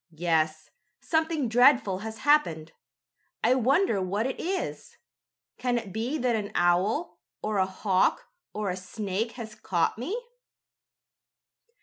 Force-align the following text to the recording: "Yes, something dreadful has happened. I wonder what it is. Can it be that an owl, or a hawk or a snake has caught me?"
"Yes, 0.17 0.71
something 0.99 1.47
dreadful 1.47 1.99
has 1.99 2.17
happened. 2.25 2.71
I 3.43 3.53
wonder 3.53 4.01
what 4.01 4.25
it 4.25 4.39
is. 4.39 4.97
Can 5.59 5.77
it 5.77 5.93
be 5.93 6.17
that 6.17 6.35
an 6.35 6.51
owl, 6.55 7.19
or 7.43 7.59
a 7.59 7.67
hawk 7.67 8.27
or 8.51 8.71
a 8.71 8.75
snake 8.77 9.33
has 9.33 9.53
caught 9.53 9.99
me?" 9.99 10.17